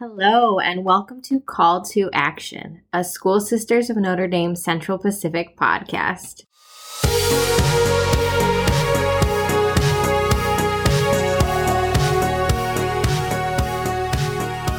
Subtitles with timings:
[0.00, 5.56] Hello, and welcome to Call to Action, a School Sisters of Notre Dame Central Pacific
[5.56, 6.42] podcast.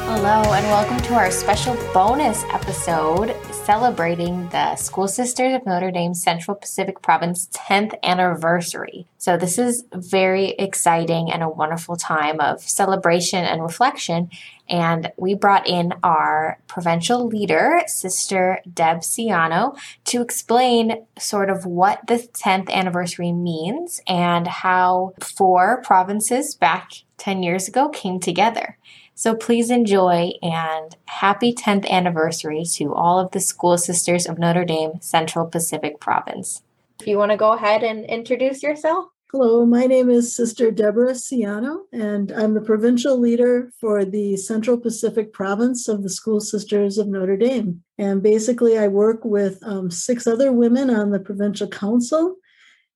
[0.04, 3.34] Hello, and welcome to our special bonus episode
[3.66, 9.08] celebrating the School Sisters of Notre Dame Central Pacific Province 10th anniversary.
[9.18, 14.30] So, this is very exciting and a wonderful time of celebration and reflection.
[14.68, 22.06] And we brought in our provincial leader, Sister Deb Sciano, to explain sort of what
[22.06, 28.78] the 10th anniversary means and how four provinces back 10 years ago came together.
[29.18, 34.66] So please enjoy and happy 10th anniversary to all of the school sisters of Notre
[34.66, 36.62] Dame Central Pacific Province.
[37.00, 39.06] If you want to go ahead and introduce yourself.
[39.32, 44.76] Hello, my name is Sister Deborah Sciano, and I'm the provincial leader for the Central
[44.76, 47.82] Pacific Province of the School Sisters of Notre Dame.
[47.96, 52.36] And basically, I work with um, six other women on the provincial council,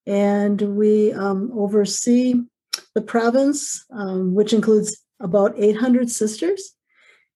[0.07, 2.35] and we um, oversee
[2.95, 6.75] the province, um, which includes about 800 sisters.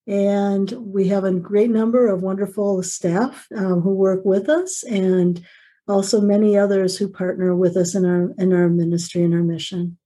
[0.07, 5.43] And we have a great number of wonderful staff um, who work with us, and
[5.89, 9.97] also many others who partner with us in our in our ministry and our mission.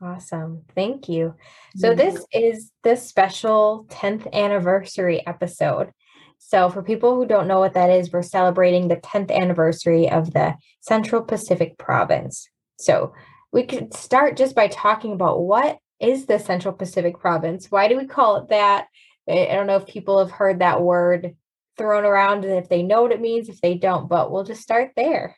[0.00, 0.62] Awesome.
[0.74, 1.34] Thank you.
[1.76, 5.92] So this is the special 10th anniversary episode.
[6.38, 10.34] So for people who don't know what that is, we're celebrating the 10th anniversary of
[10.34, 12.48] the Central Pacific Province.
[12.78, 13.14] So
[13.50, 17.70] we could start just by talking about what is the Central Pacific Province?
[17.70, 18.86] Why do we call it that?
[19.28, 21.34] I don't know if people have heard that word
[21.76, 24.62] thrown around and if they know what it means, if they don't, but we'll just
[24.62, 25.36] start there.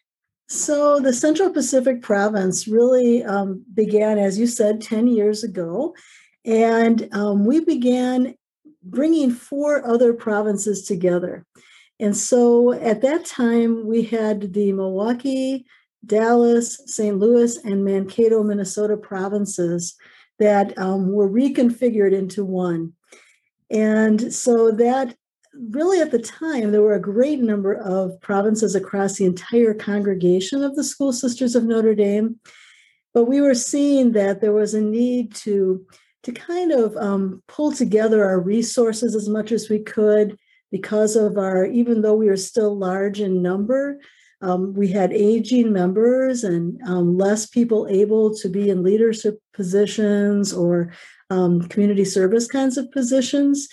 [0.48, 5.94] So, the Central Pacific Province really um, began, as you said, 10 years ago.
[6.44, 8.34] And um, we began
[8.82, 11.44] bringing four other provinces together.
[11.98, 15.66] And so at that time, we had the Milwaukee,
[16.04, 17.18] Dallas, St.
[17.18, 19.96] Louis, and Mankato, Minnesota provinces
[20.38, 22.92] that um, were reconfigured into one.
[23.70, 25.16] And so that
[25.54, 30.62] really at the time, there were a great number of provinces across the entire congregation
[30.62, 32.38] of the School Sisters of Notre Dame.
[33.14, 35.86] But we were seeing that there was a need to,
[36.24, 40.38] to kind of um, pull together our resources as much as we could
[40.70, 43.98] because of our, even though we were still large in number,
[44.46, 50.52] um, we had aging members and um, less people able to be in leadership positions
[50.52, 50.92] or
[51.30, 53.68] um, community service kinds of positions.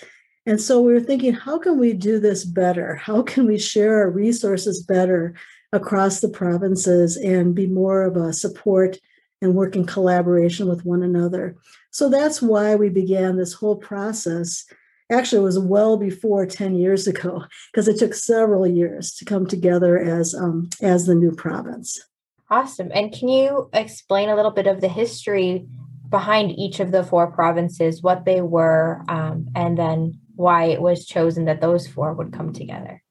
[0.47, 2.95] And so we were thinking, how can we do this better?
[2.95, 5.35] How can we share our resources better
[5.71, 8.97] across the provinces and be more of a support
[9.43, 11.55] and work in collaboration with one another?
[11.91, 14.65] So that's why we began this whole process
[15.11, 19.45] actually it was well before 10 years ago because it took several years to come
[19.45, 22.01] together as um, as the new province.
[22.49, 22.91] Awesome.
[22.93, 25.65] And can you explain a little bit of the history
[26.09, 31.05] behind each of the four provinces what they were um, and then why it was
[31.05, 33.01] chosen that those four would come together?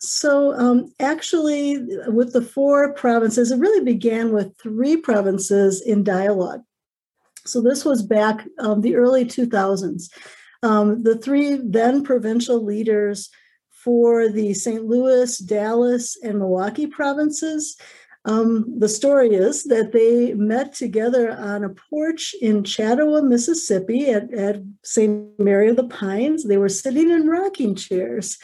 [0.00, 1.78] So um, actually
[2.08, 6.62] with the four provinces it really began with three provinces in dialogue.
[7.44, 10.08] So this was back um, the early 2000s
[10.62, 13.30] um, the three then provincial leaders
[13.70, 14.84] for the St.
[14.84, 17.76] Louis, Dallas, and Milwaukee provinces.
[18.26, 24.32] Um, the story is that they met together on a porch in Chatawa, Mississippi at,
[24.34, 25.38] at St.
[25.38, 26.44] Mary of the Pines.
[26.44, 28.36] They were sitting in rocking chairs.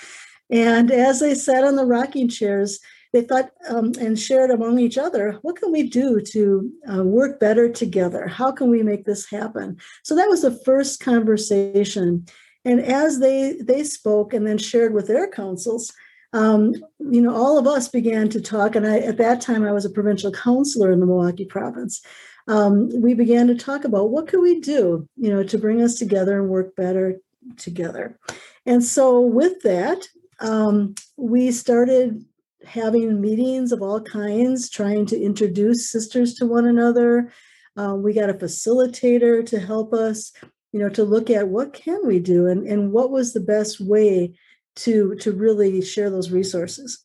[0.51, 2.81] And as they sat on the rocking chairs,
[3.13, 7.41] they thought um, and shared among each other what can we do to uh, work
[7.41, 8.27] better together?
[8.27, 9.79] How can we make this happen?
[10.03, 12.27] So that was the first conversation.
[12.65, 15.93] And as they they spoke and then shared with their councils
[16.33, 19.73] um, you know all of us began to talk and i at that time i
[19.73, 22.03] was a provincial councilor in the milwaukee province.
[22.49, 25.95] Um, we began to talk about what could we do you know to bring us
[25.95, 27.19] together and work better
[27.57, 28.19] together.
[28.67, 30.09] And so with that
[30.41, 32.25] um, we started
[32.65, 37.33] having meetings of all kinds, trying to introduce sisters to one another.
[37.77, 40.33] Um, we got a facilitator to help us,
[40.73, 43.81] you know, to look at what can we do and, and what was the best
[43.81, 44.35] way
[44.77, 47.05] to, to really share those resources.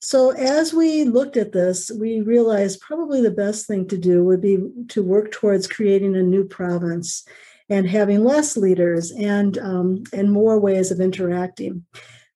[0.00, 4.40] So as we looked at this, we realized probably the best thing to do would
[4.40, 4.58] be
[4.88, 7.26] to work towards creating a new province
[7.68, 11.84] and having less leaders and um, and more ways of interacting.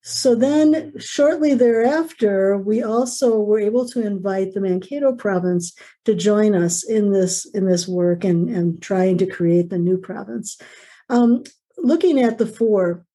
[0.05, 6.57] So then, shortly thereafter, we also were able to invite the Mankato province to join
[6.57, 10.59] us in this in this work and, and trying to create the new province.
[11.09, 11.45] Um,
[11.79, 13.07] looking at the four,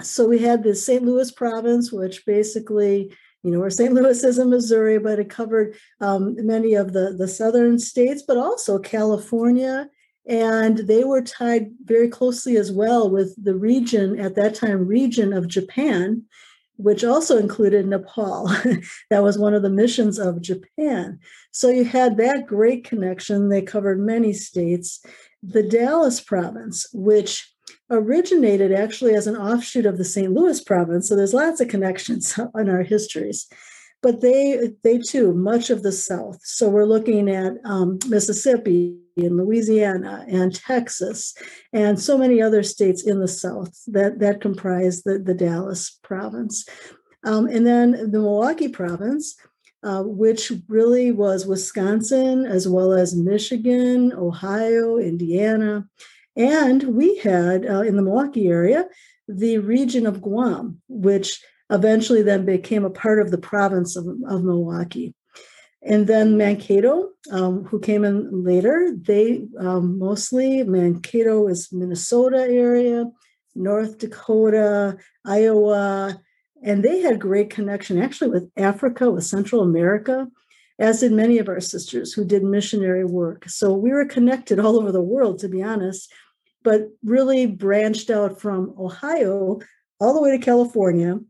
[0.00, 1.02] so we had the St.
[1.02, 3.92] Louis province, which basically, you know, where St.
[3.92, 8.38] Louis is in Missouri, but it covered um, many of the, the southern states, but
[8.38, 9.90] also California.
[10.26, 15.32] And they were tied very closely as well with the region, at that time, region
[15.32, 16.24] of Japan,
[16.76, 18.46] which also included Nepal.
[19.10, 21.18] that was one of the missions of Japan.
[21.50, 23.48] So you had that great connection.
[23.48, 25.04] They covered many states.
[25.42, 27.52] The Dallas province, which
[27.90, 30.32] originated actually as an offshoot of the St.
[30.32, 31.08] Louis province.
[31.08, 33.48] So there's lots of connections in our histories.
[34.02, 36.40] But they, they too, much of the South.
[36.42, 41.34] So we're looking at um, Mississippi and Louisiana and Texas
[41.72, 46.66] and so many other states in the South that, that comprise the, the Dallas province.
[47.24, 49.36] Um, and then the Milwaukee province,
[49.82, 55.86] uh, which really was Wisconsin as well as Michigan, Ohio, Indiana,
[56.36, 58.86] and we had uh, in the Milwaukee area
[59.28, 64.44] the region of Guam, which eventually then became a part of the province of, of
[64.44, 65.14] Milwaukee.
[65.84, 73.10] And then Mankato, um, who came in later, they um, mostly, Mankato is Minnesota area,
[73.54, 74.96] North Dakota,
[75.26, 76.20] Iowa,
[76.62, 80.28] and they had great connection actually with Africa, with Central America
[80.78, 83.48] as did many of our sisters who did missionary work.
[83.48, 86.12] So we were connected all over the world, to be honest,
[86.62, 89.60] but really branched out from Ohio
[90.00, 91.20] all the way to California,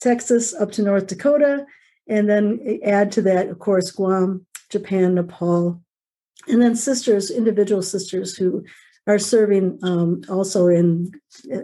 [0.00, 1.66] Texas up to North Dakota,
[2.08, 5.80] and then add to that, of course, Guam, Japan, Nepal,
[6.48, 8.64] and then sisters, individual sisters who
[9.06, 11.12] are serving um, also in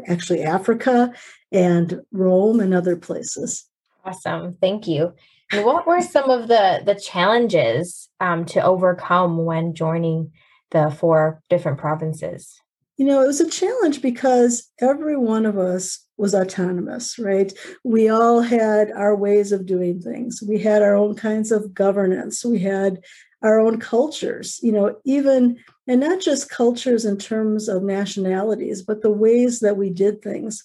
[0.08, 1.12] actually Africa
[1.52, 3.66] and Rome and other places.
[4.04, 4.54] Awesome.
[4.60, 5.14] Thank you.
[5.52, 10.32] What were some of the the challenges um, to overcome when joining
[10.70, 12.60] the four different provinces?
[13.00, 17.50] You know, it was a challenge because every one of us was autonomous, right?
[17.82, 20.42] We all had our ways of doing things.
[20.46, 22.44] We had our own kinds of governance.
[22.44, 23.00] We had
[23.42, 25.56] our own cultures, you know, even,
[25.88, 30.62] and not just cultures in terms of nationalities, but the ways that we did things.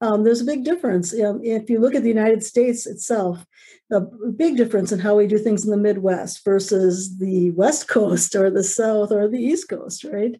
[0.00, 1.14] Um, there's a big difference.
[1.14, 3.46] Um, if you look at the United States itself,
[3.92, 8.34] a big difference in how we do things in the Midwest versus the West Coast
[8.34, 10.34] or the South or the East Coast, right?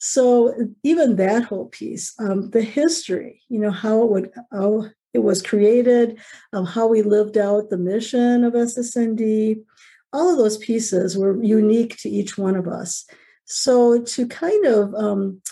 [0.00, 5.20] So even that whole piece, um, the history, you know, how it would how it
[5.20, 6.18] was created,
[6.52, 9.62] um, how we lived out the mission of SSND,
[10.12, 13.04] all of those pieces were unique to each one of us.
[13.44, 15.42] So to kind of um,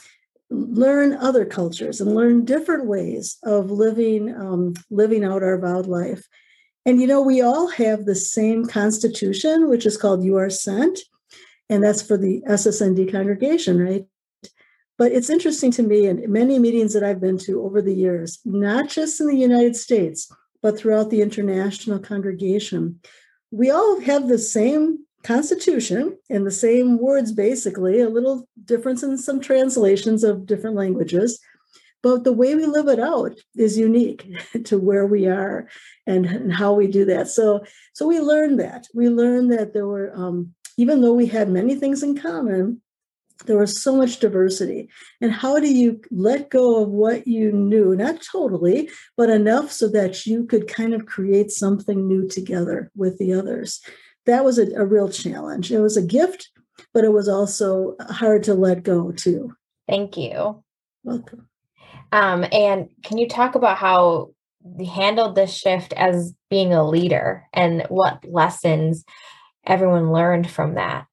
[0.51, 6.27] learn other cultures and learn different ways of living um, living out our vowed life
[6.89, 11.01] and you know, we all have the same constitution, which is called You Are Sent,
[11.69, 14.07] and that's for the SSND congregation, right?
[14.99, 18.41] But it's interesting to me in many meetings that I've been to over the years,
[18.45, 20.31] not just in the United States,
[20.61, 23.01] but throughout the international congregation,
[23.53, 29.17] we all have the same constitution and the same words, basically, a little difference in
[29.17, 31.39] some translations of different languages.
[32.03, 34.29] But the way we live it out is unique
[34.65, 35.69] to where we are
[36.07, 37.29] and, and how we do that.
[37.29, 38.87] So so we learned that.
[38.95, 42.81] We learned that there were um, even though we had many things in common
[43.47, 44.89] there was so much diversity.
[45.21, 47.95] And how do you let go of what you knew?
[47.95, 53.19] Not totally but enough so that you could kind of create something new together with
[53.19, 53.81] the others.
[54.27, 55.71] That was a, a real challenge.
[55.71, 56.51] It was a gift
[56.95, 59.55] but it was also hard to let go too.
[59.89, 60.63] Thank you.
[61.05, 61.49] Welcome.
[62.13, 64.31] Um, and can you talk about how
[64.79, 69.05] you handled this shift as being a leader and what lessons
[69.67, 71.07] everyone learned from that?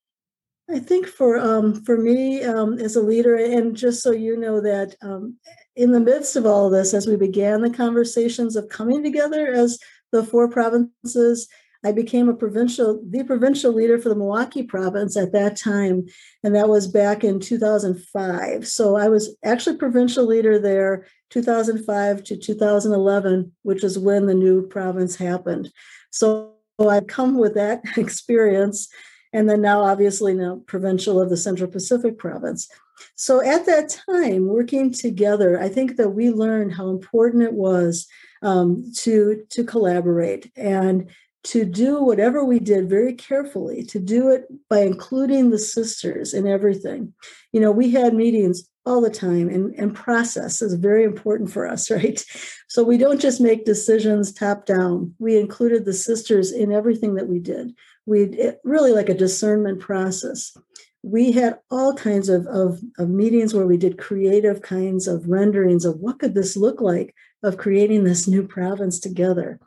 [0.69, 4.61] I think for um, for me um, as a leader, and just so you know
[4.61, 5.37] that um,
[5.75, 9.47] in the midst of all of this, as we began the conversations of coming together
[9.47, 9.77] as
[10.11, 11.47] the four provinces,
[11.85, 16.05] I became a provincial, the provincial leader for the Milwaukee province at that time,
[16.43, 18.67] and that was back in 2005.
[18.67, 24.65] So I was actually provincial leader there 2005 to 2011, which is when the new
[24.67, 25.71] province happened.
[26.09, 28.87] So I've come with that experience,
[29.35, 32.69] and then now obviously now provincial of the Central Pacific province.
[33.15, 38.07] So at that time, working together, I think that we learned how important it was
[38.41, 41.09] um, to to collaborate and
[41.43, 46.47] to do whatever we did very carefully, to do it by including the sisters in
[46.47, 47.13] everything.
[47.51, 51.67] You know, we had meetings all the time and, and process is very important for
[51.67, 52.23] us, right?
[52.67, 55.13] So we don't just make decisions top down.
[55.19, 57.75] We included the sisters in everything that we did.
[58.05, 60.55] We really like a discernment process.
[61.01, 65.85] we had all kinds of, of, of, meetings where we did creative kinds of renderings
[65.85, 69.59] of what could this look like of creating this new province together.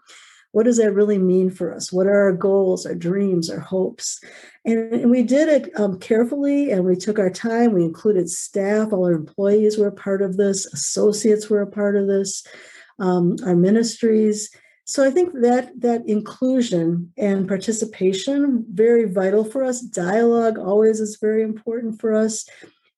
[0.52, 1.92] What does that really mean for us?
[1.92, 4.18] What are our goals our dreams our hopes?
[4.64, 7.72] And, and we did it um, carefully and we took our time.
[7.72, 8.92] We included staff.
[8.92, 10.66] All our employees were a part of this.
[10.66, 12.44] Associates were a part of this.
[12.98, 14.50] Um, our ministries
[14.88, 19.82] so i think that that inclusion and participation very vital for us.
[19.82, 22.46] Dialogue always is very important for us.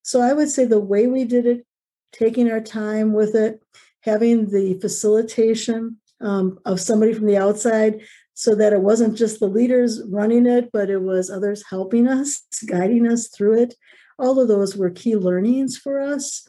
[0.02, 1.66] So i would say the way we did it
[2.12, 3.60] taking our time with it
[4.02, 8.00] having the facilitation um, of somebody from the outside
[8.34, 12.46] so that it wasn't just the leaders running it but it was others helping us
[12.68, 13.74] guiding us through it.
[14.16, 16.48] All of those were key learnings for us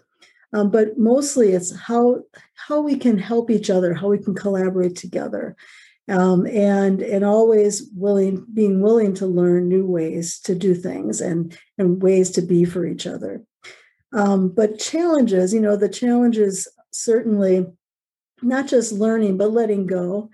[0.54, 2.22] um, but mostly it's how
[2.56, 5.56] how we can help each other, how we can collaborate together,
[6.10, 11.58] um, and and always willing being willing to learn new ways to do things and
[11.78, 13.44] and ways to be for each other.
[14.14, 17.66] Um, but challenges, you know, the challenges certainly
[18.42, 20.30] not just learning but letting go,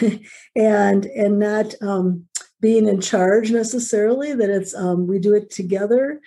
[0.56, 2.26] and and not um,
[2.60, 4.34] being in charge necessarily.
[4.34, 6.20] That it's um, we do it together.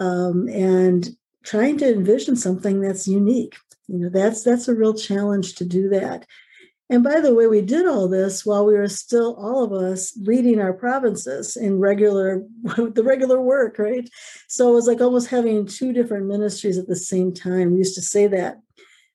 [0.00, 1.08] Um, and
[1.44, 3.56] trying to envision something that's unique.
[3.88, 6.26] You know, that's that's a real challenge to do that.
[6.90, 10.16] And by the way, we did all this while we were still all of us
[10.22, 12.44] leading our provinces in regular
[12.76, 14.08] the regular work, right?
[14.48, 17.72] So it was like almost having two different ministries at the same time.
[17.72, 18.60] We used to say that.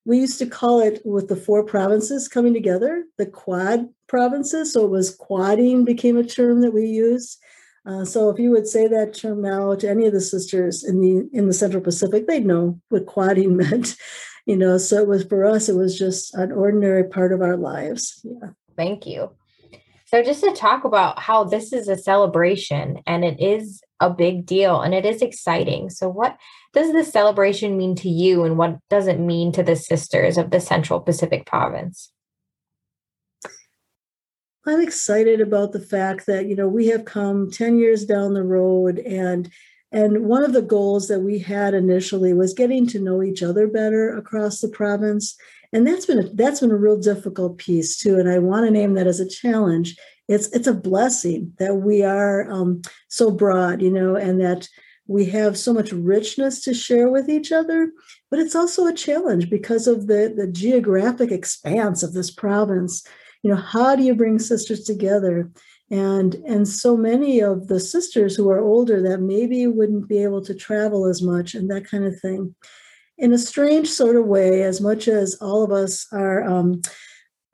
[0.06, 4.74] We used to call it with the four provinces coming together, the quad provinces.
[4.74, 7.40] So it was quadding became a term that we used.
[7.86, 11.02] Uh, so if you would say that term now to any of the sisters in
[11.02, 13.96] the in the Central Pacific, they'd know what quadding meant.
[14.46, 17.58] You know, so it was for us, it was just an ordinary part of our
[17.58, 18.20] lives.
[18.24, 18.50] Yeah.
[18.76, 19.32] Thank you.
[20.06, 24.46] So just to talk about how this is a celebration and it is a big
[24.46, 25.90] deal and it is exciting.
[25.90, 26.38] So what
[26.74, 30.52] does this celebration mean to you and what does it mean to the sisters of
[30.52, 32.12] the Central Pacific Province?
[34.66, 38.44] I'm excited about the fact that you know we have come 10 years down the
[38.44, 39.52] road and
[39.92, 43.68] and one of the goals that we had initially was getting to know each other
[43.68, 45.36] better across the province.
[45.72, 48.72] And that's been a, that's been a real difficult piece too and I want to
[48.72, 49.96] name that as a challenge.
[50.30, 54.70] It's it's a blessing that we are um, so broad you know and that
[55.06, 57.92] we have so much richness to share with each other
[58.32, 63.06] but it's also a challenge because of the the geographic expanse of this province
[63.44, 65.52] you know how do you bring sisters together?
[65.92, 70.44] And and so many of the sisters who are older that maybe wouldn't be able
[70.46, 72.56] to travel as much and that kind of thing.
[73.18, 76.82] In a strange sort of way as much as all of us are um,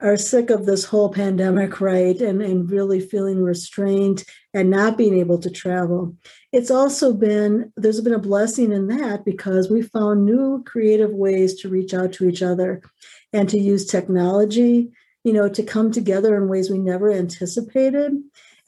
[0.00, 5.14] are sick of this whole pandemic right and and really feeling restrained and not being
[5.14, 6.16] able to travel
[6.52, 11.60] it's also been there's been a blessing in that because we found new creative ways
[11.60, 12.80] to reach out to each other
[13.32, 14.90] and to use technology
[15.24, 18.12] you know, to come together in ways we never anticipated.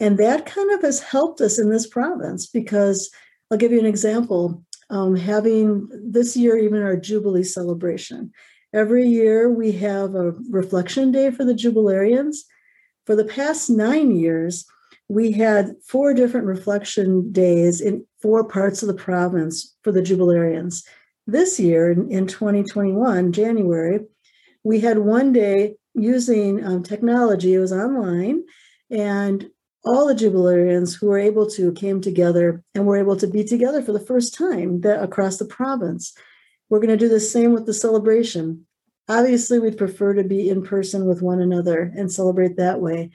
[0.01, 3.11] And that kind of has helped us in this province because
[3.51, 4.63] I'll give you an example.
[4.91, 8.31] Um, having this year, even our Jubilee celebration.
[8.75, 12.39] Every year we have a reflection day for the Jubilarians.
[13.07, 14.67] For the past nine years,
[15.09, 20.85] we had four different reflection days in four parts of the province for the Jubilarians.
[21.27, 24.01] This year, in, in 2021, January,
[24.65, 27.55] we had one day using um, technology.
[27.55, 28.45] It was online,
[28.91, 29.51] and
[29.85, 33.83] all the Jubilarians who were able to came together and were able to be together
[33.83, 36.15] for the first time that, across the province.
[36.69, 38.67] We're going to do the same with the celebration.
[39.09, 43.11] Obviously, we'd prefer to be in person with one another and celebrate that way.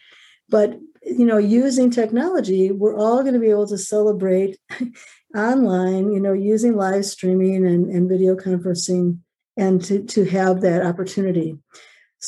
[0.49, 4.57] But you know, using technology, we're all going to be able to celebrate
[5.35, 9.19] online, you know, using live streaming and, and video conferencing
[9.55, 11.57] and to, to have that opportunity.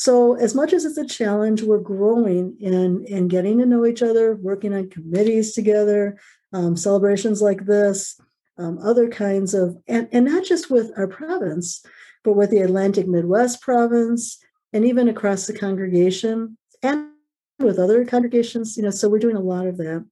[0.00, 4.02] So, as much as it's a challenge, we're growing in, in getting to know each
[4.02, 6.18] other, working on committees together,
[6.54, 8.18] um, celebrations like this,
[8.56, 11.84] um, other kinds of, and, and not just with our province,
[12.24, 14.42] but with the Atlantic Midwest province,
[14.72, 17.10] and even across the congregation, and
[17.58, 18.78] with other congregations.
[18.78, 20.02] You know, so we're doing a lot of that.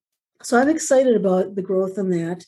[0.42, 2.45] So, I'm excited about the growth in that.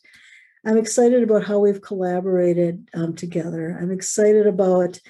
[0.66, 3.78] I'm excited about how we've collaborated um, together.
[3.80, 5.00] I'm excited about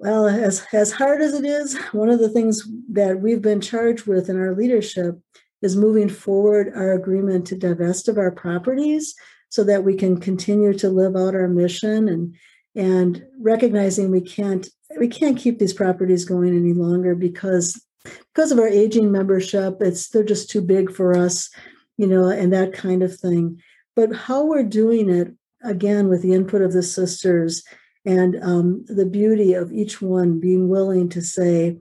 [0.00, 4.06] well, as, as hard as it is, one of the things that we've been charged
[4.06, 5.20] with in our leadership
[5.60, 9.14] is moving forward our agreement to divest of our properties
[9.50, 12.34] so that we can continue to live out our mission and
[12.76, 17.84] and recognizing we can't we can't keep these properties going any longer because
[18.32, 21.50] because of our aging membership it's they're just too big for us
[21.98, 23.60] you know and that kind of thing.
[23.94, 27.62] But how we're doing it again with the input of the sisters
[28.04, 31.78] and um, the beauty of each one being willing to say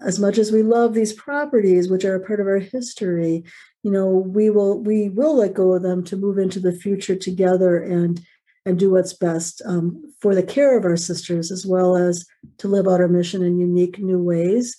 [0.00, 3.44] as much as we love these properties which are a part of our history
[3.82, 7.16] you know we will we will let go of them to move into the future
[7.16, 8.20] together and
[8.68, 12.26] and do what's best um, for the care of our sisters as well as
[12.58, 14.76] to live out our mission in unique new ways.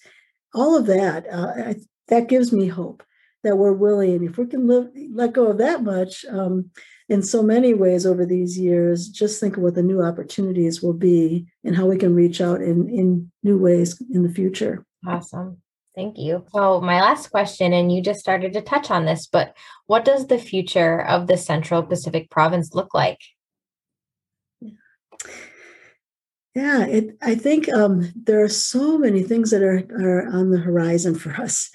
[0.54, 1.76] All of that uh, I,
[2.08, 3.04] that gives me hope
[3.44, 6.70] that we're willing if we can live, let go of that much um,
[7.10, 10.94] in so many ways over these years just think of what the new opportunities will
[10.94, 15.62] be and how we can reach out in in new ways in the future awesome
[15.96, 16.46] Thank you.
[16.54, 20.28] So, my last question, and you just started to touch on this, but what does
[20.28, 23.20] the future of the Central Pacific Province look like?
[26.56, 30.58] Yeah, it, I think um, there are so many things that are, are on the
[30.58, 31.70] horizon for us.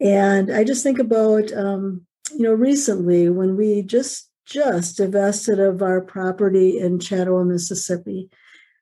[0.00, 5.80] And I just think about, um, you know, recently when we just just divested of
[5.80, 8.28] our property in Chadawin, Mississippi.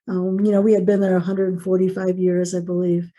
[0.07, 3.11] Um, you know, we had been there 145 years, I believe.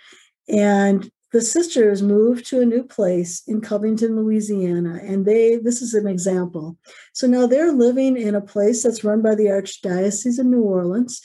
[0.49, 5.95] And the sisters moved to a new place in Covington, Louisiana, and they this is
[5.95, 6.77] an example.
[7.13, 11.23] So now they're living in a place that's run by the Archdiocese of New Orleans,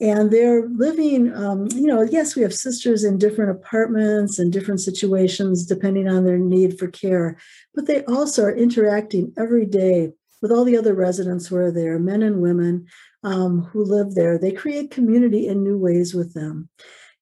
[0.00, 1.34] and they're living.
[1.34, 6.24] Um, you know, yes, we have sisters in different apartments and different situations depending on
[6.24, 7.36] their need for care,
[7.74, 11.98] but they also are interacting every day with all the other residents who are there,
[11.98, 12.86] men and women
[13.22, 14.38] um, who live there.
[14.38, 16.68] They create community in new ways with them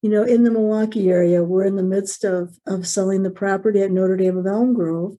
[0.07, 3.81] you know, in the Milwaukee area, we're in the midst of, of selling the property
[3.81, 5.17] at Notre Dame of Elm Grove,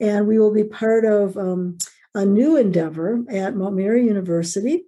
[0.00, 1.78] and we will be part of um,
[2.16, 4.86] a new endeavor at Mount Mary University,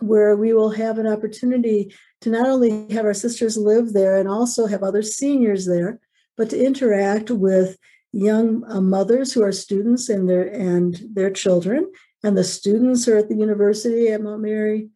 [0.00, 4.28] where we will have an opportunity to not only have our sisters live there and
[4.28, 5.98] also have other seniors there,
[6.36, 7.78] but to interact with
[8.16, 11.90] young uh, mothers who are students and their and their children,
[12.22, 14.88] and the students are at the university at Mount Mary,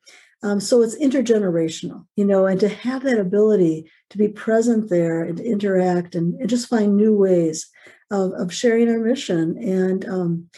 [0.42, 5.22] um, so it's intergenerational, you know, and to have that ability to be present there
[5.22, 7.68] and interact and, and just find new ways
[8.10, 10.48] of, of sharing our mission and um,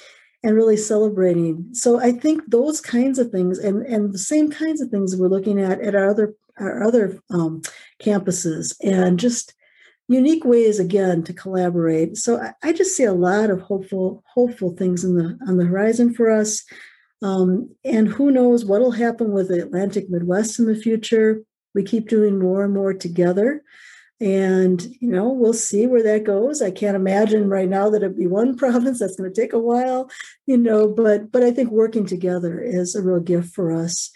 [0.45, 1.69] and really celebrating.
[1.73, 5.29] So I think those kinds of things and and the same kinds of things we're
[5.29, 7.63] looking at at our other our other um,
[8.01, 9.53] campuses and just
[10.13, 12.17] unique ways again to collaborate.
[12.17, 15.65] So I, I just see a lot of hopeful hopeful things in the on the
[15.65, 16.65] horizon for us.
[17.23, 21.43] Um, and who knows what will happen with the Atlantic Midwest in the future.
[21.75, 23.63] We keep doing more and more together.
[24.21, 26.63] And, you know, we'll see where that goes.
[26.63, 29.01] I can't imagine right now that it'd be one province.
[29.01, 30.11] That's going to take a while,
[30.47, 34.13] you know, but but I think working together is a real gift for us.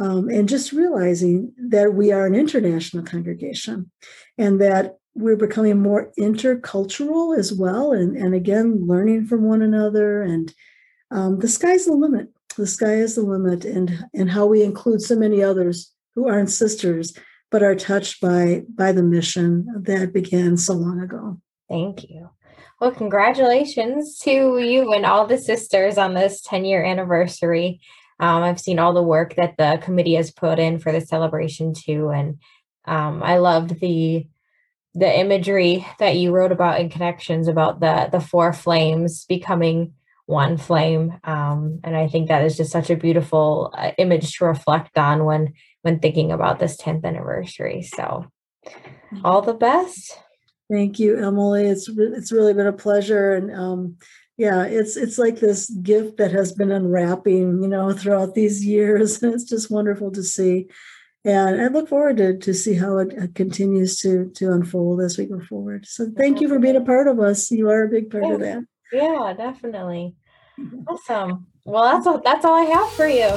[0.00, 3.90] Um, and just realizing that we are an international congregation
[4.36, 7.92] and that we're becoming more intercultural as well.
[7.92, 10.22] And, and again, learning from one another.
[10.22, 10.52] And
[11.10, 15.00] um, the sky's the limit the sky is the limit and and how we include
[15.00, 17.16] so many others who aren't sisters
[17.50, 22.28] but are touched by by the mission that began so long ago thank you
[22.80, 27.80] well congratulations to you and all the sisters on this 10 year anniversary
[28.20, 31.72] um, i've seen all the work that the committee has put in for the celebration
[31.72, 32.38] too and
[32.86, 34.26] um, i loved the
[34.94, 39.92] the imagery that you wrote about in connections about the the four flames becoming
[40.26, 44.44] one flame um, and i think that is just such a beautiful uh, image to
[44.44, 47.82] reflect on when when thinking about this 10th anniversary.
[47.82, 48.26] So
[49.24, 50.18] all the best.
[50.70, 51.66] Thank you emily.
[51.66, 53.96] It's it's really been a pleasure and um,
[54.36, 59.22] yeah it's it's like this gift that has been unwrapping you know throughout these years
[59.22, 60.66] and it's just wonderful to see
[61.24, 65.18] and I look forward to, to see how it uh, continues to to unfold as
[65.18, 65.86] we go forward.
[65.86, 67.50] So thank you for being a part of us.
[67.50, 68.64] You are a big part of that.
[68.92, 70.14] Yeah, definitely.
[70.86, 71.46] Awesome.
[71.64, 73.30] Well, that's all, that's all I have for you.